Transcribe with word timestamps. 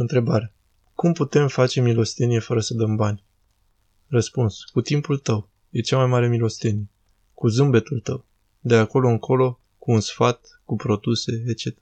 Întrebare. 0.00 0.54
Cum 0.94 1.12
putem 1.12 1.48
face 1.48 1.80
milostenie 1.80 2.38
fără 2.38 2.60
să 2.60 2.74
dăm 2.74 2.96
bani? 2.96 3.24
Răspuns. 4.06 4.64
Cu 4.64 4.80
timpul 4.80 5.18
tău. 5.18 5.50
E 5.70 5.80
cea 5.80 5.96
mai 5.96 6.06
mare 6.06 6.28
milostenie. 6.28 6.88
Cu 7.34 7.48
zâmbetul 7.48 8.00
tău. 8.00 8.26
De 8.60 8.74
acolo 8.74 9.08
încolo, 9.08 9.60
cu 9.78 9.90
un 9.90 10.00
sfat, 10.00 10.60
cu 10.64 10.76
produse, 10.76 11.44
etc. 11.46 11.78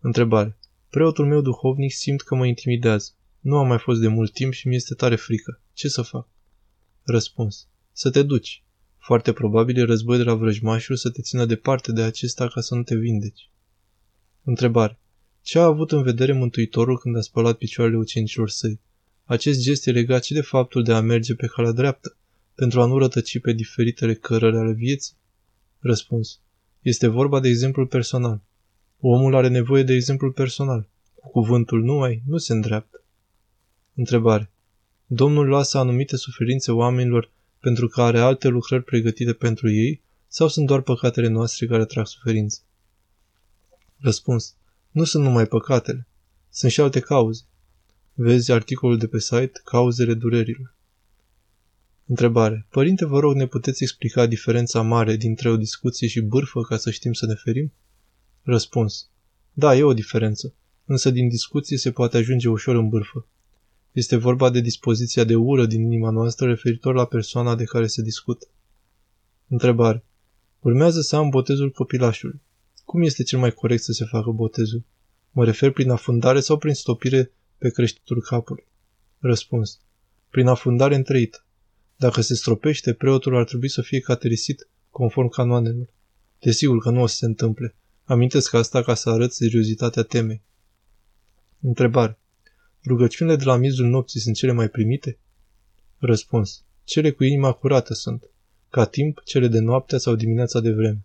Întrebare. 0.00 0.58
Preotul 0.90 1.26
meu 1.26 1.40
duhovnic 1.40 1.92
simt 1.92 2.22
că 2.22 2.34
mă 2.34 2.46
intimidează. 2.46 3.10
Nu 3.40 3.56
am 3.56 3.66
mai 3.66 3.78
fost 3.78 4.00
de 4.00 4.08
mult 4.08 4.32
timp 4.32 4.52
și 4.52 4.68
mi 4.68 4.74
este 4.74 4.94
tare 4.94 5.16
frică. 5.16 5.60
Ce 5.72 5.88
să 5.88 6.02
fac? 6.02 6.28
Răspuns. 7.02 7.68
Să 7.92 8.10
te 8.10 8.22
duci. 8.22 8.64
Foarte 8.98 9.32
probabil 9.32 9.78
e 9.78 9.82
război 9.82 10.16
de 10.16 10.22
la 10.22 10.34
vrăjmașul 10.34 10.96
să 10.96 11.10
te 11.10 11.22
țină 11.22 11.44
departe 11.44 11.92
de 11.92 12.02
acesta 12.02 12.48
ca 12.48 12.60
să 12.60 12.74
nu 12.74 12.82
te 12.82 12.96
vindeci. 12.96 13.50
Întrebare. 14.44 15.00
Ce 15.46 15.58
a 15.58 15.64
avut 15.64 15.92
în 15.92 16.02
vedere 16.02 16.32
Mântuitorul 16.32 16.98
când 16.98 17.16
a 17.16 17.20
spălat 17.20 17.56
picioarele 17.56 17.96
ucenicilor 17.96 18.50
săi? 18.50 18.80
Acest 19.24 19.60
gest 19.60 19.86
e 19.86 19.90
legat 19.90 20.24
și 20.24 20.32
de 20.32 20.40
faptul 20.40 20.82
de 20.82 20.92
a 20.92 21.00
merge 21.00 21.34
pe 21.34 21.46
calea 21.46 21.72
dreaptă, 21.72 22.16
pentru 22.54 22.80
a 22.80 22.86
nu 22.86 22.98
rătăci 22.98 23.40
pe 23.40 23.52
diferitele 23.52 24.14
cărări 24.14 24.56
ale 24.56 24.72
vieții? 24.72 25.16
Răspuns. 25.78 26.40
Este 26.82 27.06
vorba 27.06 27.40
de 27.40 27.48
exemplul 27.48 27.86
personal. 27.86 28.42
Omul 29.00 29.34
are 29.34 29.48
nevoie 29.48 29.82
de 29.82 29.92
exemplul 29.92 30.32
personal. 30.32 30.88
Cu 31.14 31.30
cuvântul 31.30 31.82
numai 31.82 32.22
nu 32.26 32.38
se 32.38 32.52
îndreaptă. 32.52 33.02
Întrebare. 33.94 34.50
Domnul 35.06 35.48
lasă 35.48 35.78
anumite 35.78 36.16
suferințe 36.16 36.72
oamenilor 36.72 37.30
pentru 37.60 37.88
că 37.88 38.02
are 38.02 38.18
alte 38.18 38.48
lucrări 38.48 38.84
pregătite 38.84 39.32
pentru 39.32 39.70
ei 39.70 40.02
sau 40.28 40.48
sunt 40.48 40.66
doar 40.66 40.80
păcatele 40.80 41.28
noastre 41.28 41.66
care 41.66 41.84
trag 41.84 42.06
suferință? 42.06 42.60
Răspuns. 43.96 44.55
Nu 44.96 45.04
sunt 45.04 45.24
numai 45.24 45.46
păcatele. 45.46 46.06
Sunt 46.50 46.72
și 46.72 46.80
alte 46.80 47.00
cauze. 47.00 47.42
Vezi 48.14 48.52
articolul 48.52 48.98
de 48.98 49.06
pe 49.06 49.18
site 49.18 49.60
Cauzele 49.64 50.14
durerilor. 50.14 50.74
Întrebare. 52.06 52.66
Părinte, 52.70 53.04
vă 53.04 53.20
rog, 53.20 53.34
ne 53.34 53.46
puteți 53.46 53.82
explica 53.82 54.26
diferența 54.26 54.82
mare 54.82 55.16
dintre 55.16 55.50
o 55.50 55.56
discuție 55.56 56.08
și 56.08 56.20
bârfă 56.20 56.60
ca 56.60 56.76
să 56.76 56.90
știm 56.90 57.12
să 57.12 57.26
ne 57.26 57.34
ferim? 57.34 57.72
Răspuns. 58.42 59.08
Da, 59.52 59.76
e 59.76 59.82
o 59.82 59.92
diferență, 59.92 60.54
însă 60.84 61.10
din 61.10 61.28
discuție 61.28 61.76
se 61.76 61.90
poate 61.90 62.16
ajunge 62.16 62.48
ușor 62.48 62.74
în 62.74 62.88
bârfă. 62.88 63.26
Este 63.92 64.16
vorba 64.16 64.50
de 64.50 64.60
dispoziția 64.60 65.24
de 65.24 65.34
ură 65.34 65.66
din 65.66 65.82
inima 65.82 66.10
noastră 66.10 66.46
referitor 66.46 66.94
la 66.94 67.04
persoana 67.04 67.54
de 67.54 67.64
care 67.64 67.86
se 67.86 68.02
discută. 68.02 68.46
Întrebare. 69.48 70.04
Urmează 70.60 71.00
să 71.00 71.16
am 71.16 71.28
botezul 71.28 71.70
copilașului. 71.70 72.40
Cum 72.86 73.02
este 73.02 73.22
cel 73.22 73.38
mai 73.38 73.50
corect 73.50 73.82
să 73.82 73.92
se 73.92 74.04
facă 74.04 74.30
botezul? 74.30 74.82
Mă 75.30 75.44
refer 75.44 75.70
prin 75.70 75.90
afundare 75.90 76.40
sau 76.40 76.58
prin 76.58 76.74
stopire 76.74 77.32
pe 77.58 77.70
creștetul 77.70 78.22
capului? 78.22 78.66
Răspuns. 79.18 79.80
Prin 80.30 80.46
afundare 80.46 80.94
întreită. 80.94 81.44
Dacă 81.96 82.20
se 82.20 82.34
stropește, 82.34 82.92
preotul 82.92 83.36
ar 83.36 83.44
trebui 83.44 83.68
să 83.68 83.82
fie 83.82 84.00
caterisit 84.00 84.68
conform 84.90 85.28
canoanelor. 85.28 85.88
Desigur 86.40 86.78
că 86.78 86.90
nu 86.90 87.00
o 87.00 87.06
să 87.06 87.16
se 87.16 87.24
întâmple. 87.24 87.74
Amintesc 88.04 88.52
asta 88.52 88.82
ca 88.82 88.94
să 88.94 89.10
arăt 89.10 89.32
seriozitatea 89.32 90.02
temei. 90.02 90.42
Întrebare. 91.60 92.18
Rugăciunile 92.84 93.36
de 93.36 93.44
la 93.44 93.56
mizul 93.56 93.86
nopții 93.86 94.20
sunt 94.20 94.36
cele 94.36 94.52
mai 94.52 94.68
primite? 94.68 95.18
Răspuns. 95.98 96.64
Cele 96.84 97.10
cu 97.10 97.24
inima 97.24 97.52
curată 97.52 97.94
sunt. 97.94 98.30
Ca 98.70 98.84
timp, 98.84 99.20
cele 99.24 99.48
de 99.48 99.58
noaptea 99.58 99.98
sau 99.98 100.14
dimineața 100.14 100.60
de 100.60 100.72
vreme. 100.72 101.04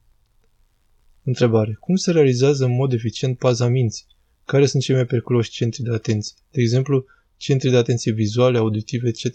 Întrebare. 1.23 1.77
Cum 1.79 1.95
se 1.95 2.11
realizează 2.11 2.65
în 2.65 2.75
mod 2.75 2.93
eficient 2.93 3.37
paza 3.37 3.67
minții? 3.67 4.05
Care 4.45 4.65
sunt 4.65 4.83
cei 4.83 4.95
mai 4.95 5.05
periculoși 5.05 5.51
centri 5.51 5.83
de 5.83 5.91
atenție? 5.91 6.35
De 6.51 6.61
exemplu, 6.61 7.05
centri 7.37 7.69
de 7.69 7.77
atenție 7.77 8.11
vizuale, 8.11 8.57
auditive, 8.57 9.07
etc. 9.07 9.25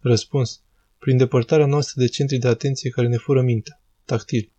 Răspuns. 0.00 0.60
Prin 0.98 1.16
depărtarea 1.16 1.66
noastră 1.66 2.00
de 2.00 2.08
centri 2.08 2.38
de 2.38 2.48
atenție 2.48 2.90
care 2.90 3.08
ne 3.08 3.16
fură 3.16 3.42
mintea. 3.42 3.82
Tactil. 4.04 4.52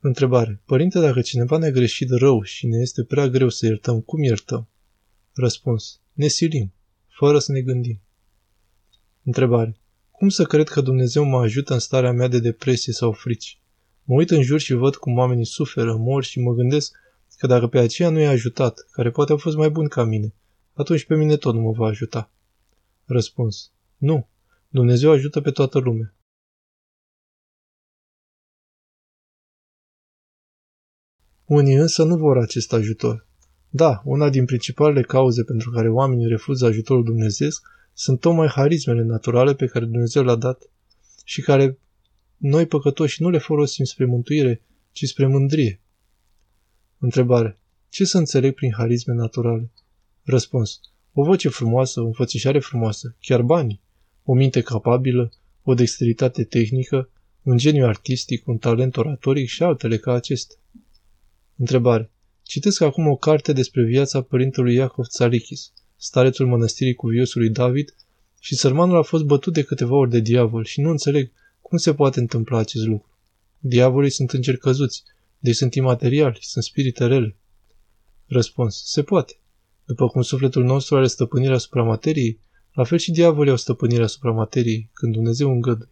Întrebare. 0.00 0.62
Părinte, 0.64 1.00
dacă 1.00 1.20
cineva 1.20 1.56
ne-a 1.56 1.70
greșit 1.70 2.10
rău 2.10 2.42
și 2.42 2.66
ne 2.66 2.78
este 2.78 3.04
prea 3.04 3.28
greu 3.28 3.48
să 3.48 3.66
iertăm, 3.66 4.00
cum 4.00 4.22
iertăm? 4.22 4.68
Răspuns. 5.32 6.00
Ne 6.12 6.26
silim, 6.26 6.74
fără 7.08 7.38
să 7.38 7.52
ne 7.52 7.60
gândim. 7.60 8.00
Întrebare. 9.22 9.76
Cum 10.10 10.28
să 10.28 10.44
cred 10.44 10.68
că 10.68 10.80
Dumnezeu 10.80 11.24
mă 11.24 11.38
ajută 11.40 11.72
în 11.72 11.78
starea 11.78 12.12
mea 12.12 12.28
de 12.28 12.38
depresie 12.38 12.92
sau 12.92 13.12
frici? 13.12 13.58
Mă 14.04 14.14
uit 14.14 14.30
în 14.30 14.42
jur 14.42 14.60
și 14.60 14.74
văd 14.74 14.96
cum 14.96 15.18
oamenii 15.18 15.46
suferă, 15.46 15.96
mor 15.96 16.24
și 16.24 16.40
mă 16.40 16.52
gândesc 16.52 16.92
că 17.38 17.46
dacă 17.46 17.66
pe 17.66 17.78
aceea 17.78 18.10
nu 18.10 18.18
i-a 18.18 18.30
ajutat, 18.30 18.86
care 18.90 19.10
poate 19.10 19.32
au 19.32 19.38
fost 19.38 19.56
mai 19.56 19.70
buni 19.70 19.88
ca 19.88 20.04
mine, 20.04 20.34
atunci 20.72 21.04
pe 21.04 21.16
mine 21.16 21.36
tot 21.36 21.54
nu 21.54 21.60
mă 21.60 21.72
va 21.72 21.86
ajuta. 21.86 22.30
Răspuns. 23.04 23.72
Nu. 23.96 24.28
Dumnezeu 24.68 25.10
ajută 25.10 25.40
pe 25.40 25.50
toată 25.50 25.78
lumea. 25.78 26.14
Unii 31.44 31.74
însă 31.74 32.04
nu 32.04 32.16
vor 32.16 32.38
acest 32.38 32.72
ajutor. 32.72 33.26
Da, 33.68 34.02
una 34.04 34.30
din 34.30 34.44
principalele 34.44 35.02
cauze 35.02 35.44
pentru 35.44 35.70
care 35.70 35.88
oamenii 35.88 36.28
refuză 36.28 36.66
ajutorul 36.66 37.04
Dumnezeu 37.04 37.48
sunt 37.92 38.20
tocmai 38.20 38.48
harismele 38.48 39.02
naturale 39.02 39.54
pe 39.54 39.66
care 39.66 39.84
Dumnezeu 39.84 40.24
le-a 40.24 40.34
dat 40.34 40.70
și 41.24 41.40
care 41.40 41.78
noi 42.46 42.66
păcătoși 42.66 43.22
nu 43.22 43.30
le 43.30 43.38
folosim 43.38 43.84
spre 43.84 44.04
mântuire, 44.04 44.62
ci 44.92 45.04
spre 45.04 45.26
mândrie. 45.26 45.80
Întrebare. 46.98 47.58
Ce 47.88 48.04
să 48.04 48.18
înțeleg 48.18 48.54
prin 48.54 48.72
harisme 48.72 49.14
naturale? 49.14 49.70
Răspuns. 50.22 50.80
O 51.12 51.24
voce 51.24 51.48
frumoasă, 51.48 52.00
o 52.00 52.06
înfățișare 52.06 52.58
frumoasă, 52.58 53.16
chiar 53.20 53.42
banii, 53.42 53.80
o 54.22 54.34
minte 54.34 54.60
capabilă, 54.60 55.32
o 55.62 55.74
dexteritate 55.74 56.44
tehnică, 56.44 57.10
un 57.42 57.56
geniu 57.56 57.86
artistic, 57.86 58.46
un 58.46 58.58
talent 58.58 58.96
oratoric 58.96 59.48
și 59.48 59.62
altele 59.62 59.96
ca 59.96 60.12
acestea. 60.12 60.58
Întrebare. 61.56 62.10
Citesc 62.42 62.80
acum 62.80 63.06
o 63.06 63.16
carte 63.16 63.52
despre 63.52 63.84
viața 63.84 64.22
părintelui 64.22 64.74
Iacov 64.74 65.06
Tzalichis, 65.06 65.72
starețul 65.96 66.46
mănăstirii 66.46 66.94
cuviosului 66.94 67.50
David, 67.50 67.94
și 68.40 68.54
sărmanul 68.54 68.96
a 68.96 69.02
fost 69.02 69.24
bătut 69.24 69.52
de 69.52 69.62
câteva 69.62 69.94
ori 69.94 70.10
de 70.10 70.20
diavol 70.20 70.64
și 70.64 70.80
nu 70.80 70.90
înțeleg 70.90 71.32
cum 71.74 71.82
se 71.82 71.94
poate 71.94 72.20
întâmpla 72.20 72.58
acest 72.58 72.84
lucru. 72.84 73.08
Diavolii 73.58 74.10
sunt 74.10 74.30
îngeri 74.30 74.58
căzuți, 74.58 75.02
deci 75.38 75.54
sunt 75.54 75.74
imateriali, 75.74 76.38
sunt 76.40 76.64
spirite 76.64 77.06
rele. 77.06 77.36
Răspuns. 78.26 78.82
Se 78.84 79.02
poate. 79.02 79.38
După 79.84 80.08
cum 80.08 80.22
sufletul 80.22 80.64
nostru 80.64 80.96
are 80.96 81.06
stăpânirea 81.06 81.54
asupra 81.54 81.82
materiei, 81.82 82.40
la 82.72 82.84
fel 82.84 82.98
și 82.98 83.10
diavolii 83.10 83.50
au 83.50 83.56
stăpânirea 83.56 84.04
asupra 84.04 84.30
materiei, 84.30 84.90
când 84.92 85.12
Dumnezeu 85.12 85.50
îngăduie. 85.50 85.88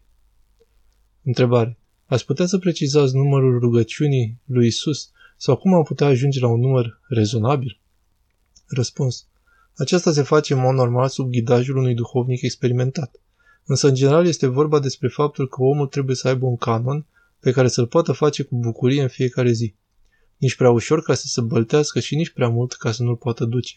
Întrebare. 1.23 1.79
Ați 2.07 2.25
putea 2.25 2.47
să 2.47 2.59
precizați 2.59 3.15
numărul 3.15 3.59
rugăciunii 3.59 4.41
lui 4.45 4.67
Isus 4.67 5.11
sau 5.37 5.57
cum 5.57 5.75
am 5.75 5.83
putea 5.83 6.07
ajunge 6.07 6.41
la 6.41 6.49
un 6.49 6.61
număr 6.61 7.01
rezonabil? 7.09 7.81
Răspuns. 8.67 9.27
Aceasta 9.77 10.13
se 10.13 10.23
face 10.23 10.53
în 10.53 10.61
mod 10.61 10.75
normal 10.75 11.09
sub 11.09 11.31
ghidajul 11.31 11.77
unui 11.77 11.95
duhovnic 11.95 12.43
experimentat. 12.43 13.21
Însă, 13.65 13.89
în 13.89 13.95
general, 13.95 14.27
este 14.27 14.47
vorba 14.47 14.79
despre 14.79 15.09
faptul 15.09 15.49
că 15.49 15.63
omul 15.63 15.87
trebuie 15.87 16.17
să 16.17 16.29
aibă 16.29 16.47
un 16.47 16.57
canon 16.57 17.07
pe 17.41 17.51
care 17.51 17.69
să-l 17.69 17.87
poată 17.87 18.13
face 18.13 18.43
cu 18.43 18.57
bucurie 18.57 19.03
în 19.03 19.09
fiecare 19.09 19.53
zi. 19.53 19.75
Nici 20.37 20.57
prea 20.57 20.71
ușor 20.71 21.03
ca 21.03 21.15
să 21.15 21.27
se 21.27 21.41
băltească 21.41 22.01
și 22.01 22.15
nici 22.15 22.31
prea 22.31 22.49
mult 22.49 22.73
ca 22.73 22.93
să 22.93 23.03
nu-l 23.03 23.17
poată 23.17 23.45
duce. 23.45 23.75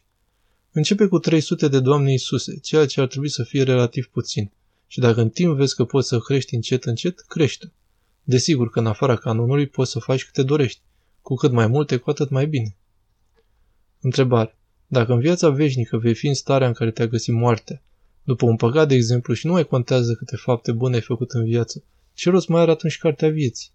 Începe 0.72 1.08
cu 1.08 1.20
300 1.20 1.68
de 1.68 1.80
Doamne 1.80 2.12
Iisuse, 2.12 2.60
ceea 2.60 2.86
ce 2.86 3.02
ar 3.02 3.08
trebui 3.08 3.30
să 3.30 3.44
fie 3.44 3.64
relativ 3.64 4.06
puțin. 4.06 4.52
Și 4.88 5.00
dacă 5.00 5.22
în 5.22 5.30
timp 5.30 5.56
vezi 5.56 5.76
că 5.76 5.86
poți 5.86 6.08
să 6.08 6.20
crești 6.20 6.56
încet 6.56 6.84
încet, 6.84 7.20
crește. 7.20 7.72
Desigur 8.24 8.70
că 8.70 8.80
în 8.80 8.86
afara 8.86 9.16
canonului 9.16 9.68
poți 9.68 9.92
să 9.92 10.00
faci 10.00 10.26
câte 10.26 10.44
dorești. 10.44 10.82
Cu 11.22 11.36
cât 11.36 11.52
mai 11.52 11.68
multe, 11.68 11.98
cu 11.98 12.10
atât 12.10 12.30
mai 12.30 12.48
bine. 12.48 12.76
Întrebare. 14.02 14.58
Dacă 14.88 15.14
în 15.14 15.20
viața 15.20 15.50
veșnică 15.50 15.98
vei 15.98 16.16
fi 16.16 16.28
în 16.28 16.34
starea 16.34 16.68
în 16.68 16.74
care 16.74 16.92
te-a 16.92 17.08
găsit 17.08 17.34
moartea, 17.34 17.84
după 18.26 18.46
un 18.46 18.56
păcat, 18.56 18.88
de 18.88 18.96
exemplu, 18.96 19.34
și 19.34 19.46
nu 19.46 19.52
mai 19.52 19.68
contează 19.68 20.14
câte 20.14 20.36
fapte 20.36 20.72
bune 20.72 20.96
ai 20.96 21.02
făcut 21.02 21.32
în 21.32 21.44
viață, 21.44 21.84
ce 22.14 22.30
rost 22.30 22.48
mai 22.48 22.62
are 22.62 22.72
atunci 22.72 22.98
cartea 22.98 23.30
vieții? 23.30 23.70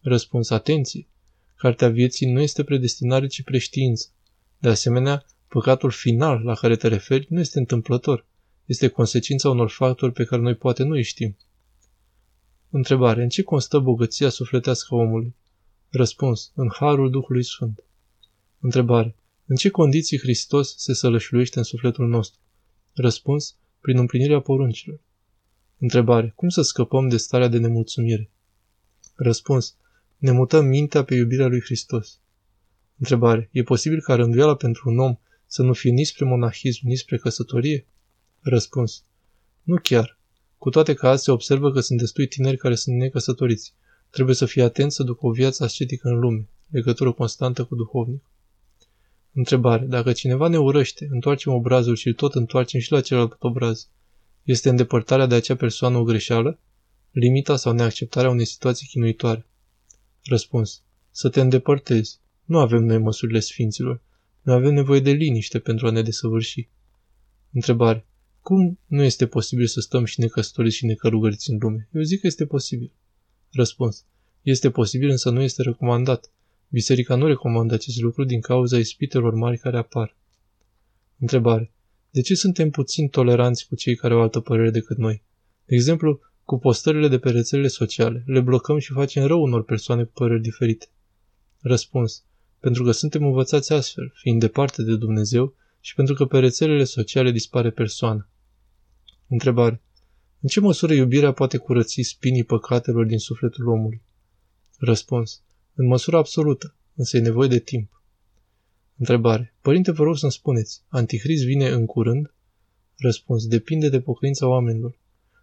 Răspuns, 0.00 0.50
atenție! 0.50 1.08
Cartea 1.56 1.88
vieții 1.88 2.32
nu 2.32 2.40
este 2.40 2.64
predestinare, 2.64 3.26
ci 3.26 3.42
preștiință. 3.42 4.08
De 4.58 4.68
asemenea, 4.68 5.24
păcatul 5.48 5.90
final 5.90 6.42
la 6.42 6.54
care 6.54 6.76
te 6.76 6.88
referi 6.88 7.26
nu 7.28 7.40
este 7.40 7.58
întâmplător. 7.58 8.26
Este 8.64 8.88
consecința 8.88 9.48
unor 9.48 9.70
factori 9.70 10.12
pe 10.12 10.24
care 10.24 10.42
noi 10.42 10.54
poate 10.54 10.82
nu 10.82 10.94
îi 10.94 11.02
știm. 11.02 11.36
Întrebare. 12.70 13.22
În 13.22 13.28
ce 13.28 13.42
constă 13.42 13.78
bogăția 13.78 14.28
sufletească 14.28 14.94
a 14.94 14.96
omului? 14.96 15.34
Răspuns. 15.88 16.52
În 16.54 16.70
harul 16.72 17.10
Duhului 17.10 17.44
Sfânt. 17.44 17.84
Întrebare. 18.60 19.16
În 19.46 19.56
ce 19.56 19.68
condiții 19.68 20.18
Hristos 20.18 20.74
se 20.76 20.94
sălășluiește 20.94 21.58
în 21.58 21.64
sufletul 21.64 22.08
nostru? 22.08 22.40
Răspuns. 22.92 23.56
Prin 23.84 23.98
împlinirea 23.98 24.40
poruncilor. 24.40 25.00
Întrebare. 25.78 26.32
Cum 26.36 26.48
să 26.48 26.62
scăpăm 26.62 27.08
de 27.08 27.16
starea 27.16 27.48
de 27.48 27.58
nemulțumire? 27.58 28.30
Răspuns. 29.14 29.76
Ne 30.16 30.30
mutăm 30.30 30.66
mintea 30.66 31.04
pe 31.04 31.14
iubirea 31.14 31.46
lui 31.46 31.60
Hristos. 31.60 32.20
Întrebare. 32.98 33.48
E 33.52 33.62
posibil 33.62 34.00
ca 34.00 34.14
rânduiala 34.14 34.56
pentru 34.56 34.90
un 34.90 34.98
om 34.98 35.16
Să 35.46 35.62
nu 35.62 35.72
fie 35.72 35.90
nici 35.90 36.06
spre 36.06 36.24
monahism, 36.24 36.86
nici 36.86 36.98
spre 36.98 37.16
căsătorie? 37.16 37.86
Răspuns. 38.40 39.04
Nu 39.62 39.76
chiar. 39.82 40.18
Cu 40.58 40.70
toate 40.70 40.94
că 40.94 41.08
azi 41.08 41.22
se 41.22 41.30
observă 41.30 41.72
că 41.72 41.80
sunt 41.80 41.98
destui 41.98 42.26
tineri 42.26 42.56
care 42.56 42.74
sunt 42.74 42.96
necăsătoriți. 42.96 43.74
Trebuie 44.10 44.34
să 44.34 44.46
fie 44.46 44.62
atent 44.62 44.92
să 44.92 45.02
ducă 45.02 45.26
o 45.26 45.30
viață 45.30 45.64
ascetică 45.64 46.08
în 46.08 46.18
lume, 46.18 46.48
legătură 46.70 47.12
constantă 47.12 47.64
cu 47.64 47.74
duhovnic. 47.74 48.22
Întrebare. 49.34 49.84
Dacă 49.84 50.12
cineva 50.12 50.48
ne 50.48 50.58
urăște, 50.58 51.08
întoarcem 51.10 51.52
obrazul 51.52 51.96
și 51.96 52.12
tot 52.12 52.34
întoarcem 52.34 52.80
și 52.80 52.92
la 52.92 53.00
celălalt 53.00 53.36
obraz. 53.38 53.88
Este 54.42 54.68
îndepărtarea 54.68 55.26
de 55.26 55.34
acea 55.34 55.56
persoană 55.56 55.96
o 55.96 56.02
greșeală? 56.02 56.58
Limita 57.10 57.56
sau 57.56 57.72
neacceptarea 57.72 58.30
unei 58.30 58.44
situații 58.44 58.86
chinuitoare? 58.86 59.46
Răspuns. 60.22 60.82
Să 61.10 61.28
te 61.28 61.40
îndepărtezi. 61.40 62.18
Nu 62.44 62.58
avem 62.58 62.84
noi 62.84 62.98
măsurile 62.98 63.40
sfinților. 63.40 64.02
Noi 64.42 64.54
avem 64.54 64.74
nevoie 64.74 65.00
de 65.00 65.10
liniște 65.10 65.58
pentru 65.58 65.86
a 65.86 65.90
ne 65.90 66.02
desăvârși. 66.02 66.68
Întrebare. 67.52 68.06
Cum 68.40 68.78
nu 68.86 69.02
este 69.02 69.26
posibil 69.26 69.66
să 69.66 69.80
stăm 69.80 70.04
și 70.04 70.20
necăsătoriți 70.20 70.76
și 70.76 70.86
necălugăriți 70.86 71.50
în 71.50 71.58
lume? 71.60 71.88
Eu 71.92 72.02
zic 72.02 72.20
că 72.20 72.26
este 72.26 72.46
posibil. 72.46 72.92
Răspuns. 73.50 74.04
Este 74.42 74.70
posibil, 74.70 75.08
însă 75.08 75.30
nu 75.30 75.42
este 75.42 75.62
recomandat. 75.62 76.30
Biserica 76.74 77.14
nu 77.14 77.26
recomandă 77.26 77.74
acest 77.74 78.00
lucru 78.00 78.24
din 78.24 78.40
cauza 78.40 78.78
ispitelor 78.78 79.34
mari 79.34 79.58
care 79.58 79.76
apar. 79.76 80.16
Întrebare. 81.18 81.72
De 82.10 82.20
ce 82.20 82.34
suntem 82.34 82.70
puțin 82.70 83.08
toleranți 83.08 83.66
cu 83.68 83.74
cei 83.74 83.96
care 83.96 84.14
au 84.14 84.20
altă 84.20 84.40
părere 84.40 84.70
decât 84.70 84.96
noi? 84.96 85.22
De 85.64 85.74
exemplu, 85.74 86.20
cu 86.44 86.58
postările 86.58 87.08
de 87.08 87.18
pe 87.18 87.30
rețelele 87.30 87.68
sociale. 87.68 88.22
Le 88.26 88.40
blocăm 88.40 88.78
și 88.78 88.92
facem 88.92 89.26
rău 89.26 89.42
unor 89.42 89.64
persoane 89.64 90.04
cu 90.04 90.10
păreri 90.14 90.42
diferite. 90.42 90.86
Răspuns. 91.60 92.24
Pentru 92.60 92.84
că 92.84 92.90
suntem 92.90 93.24
învățați 93.24 93.72
astfel, 93.72 94.12
fiind 94.14 94.40
departe 94.40 94.82
de 94.82 94.96
Dumnezeu 94.96 95.54
și 95.80 95.94
pentru 95.94 96.14
că 96.14 96.24
pe 96.24 96.38
rețelele 96.38 96.84
sociale 96.84 97.30
dispare 97.30 97.70
persoana. 97.70 98.28
Întrebare. 99.28 99.82
În 100.40 100.48
ce 100.48 100.60
măsură 100.60 100.92
iubirea 100.92 101.32
poate 101.32 101.56
curăți 101.56 102.02
spinii 102.02 102.44
păcatelor 102.44 103.04
din 103.04 103.18
sufletul 103.18 103.68
omului? 103.68 104.02
Răspuns. 104.78 105.42
În 105.74 105.86
măsură 105.86 106.16
absolută, 106.16 106.74
însă 106.94 107.16
e 107.16 107.20
nevoie 107.20 107.48
de 107.48 107.58
timp. 107.58 108.02
Întrebare. 108.98 109.54
Părinte, 109.60 109.92
vă 109.92 110.02
rog 110.02 110.16
să-mi 110.16 110.32
spuneți, 110.32 110.82
Antichrist 110.88 111.44
vine 111.44 111.68
în 111.68 111.86
curând? 111.86 112.34
Răspuns. 112.96 113.46
Depinde 113.46 113.88
de 113.88 114.00
pocăința 114.00 114.48
oamenilor. 114.48 114.98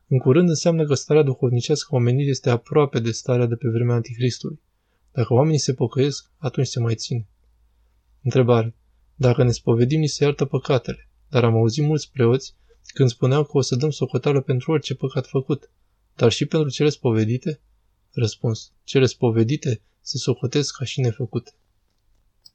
În 0.07 0.17
curând 0.17 0.49
înseamnă 0.49 0.85
că 0.85 0.93
starea 0.93 1.23
duhovnicească 1.23 1.89
a 1.91 1.95
omenirii 1.95 2.29
este 2.29 2.49
aproape 2.49 2.99
de 2.99 3.11
starea 3.11 3.45
de 3.45 3.55
pe 3.55 3.69
vremea 3.69 3.95
Antichristului. 3.95 4.59
Dacă 5.11 5.33
oamenii 5.33 5.59
se 5.59 5.73
pocăiesc, 5.73 6.31
atunci 6.37 6.67
se 6.67 6.79
mai 6.79 6.95
ține. 6.95 7.27
Întrebare. 8.23 8.75
Dacă 9.15 9.43
ne 9.43 9.51
spovedim, 9.51 9.99
ni 9.99 10.07
se 10.07 10.23
iartă 10.23 10.45
păcatele, 10.45 11.09
dar 11.29 11.43
am 11.43 11.55
auzit 11.55 11.83
mulți 11.83 12.11
preoți 12.11 12.55
când 12.93 13.09
spuneau 13.09 13.43
că 13.43 13.57
o 13.57 13.61
să 13.61 13.75
dăm 13.75 13.89
socoteală 13.89 14.41
pentru 14.41 14.71
orice 14.71 14.95
păcat 14.95 15.27
făcut, 15.27 15.71
dar 16.15 16.31
și 16.31 16.45
pentru 16.45 16.69
cele 16.69 16.89
spovedite? 16.89 17.59
Răspuns. 18.11 18.71
Cele 18.83 19.05
spovedite 19.05 19.81
se 20.01 20.17
socotesc 20.17 20.77
ca 20.77 20.85
și 20.85 21.01
nefăcute. 21.01 21.51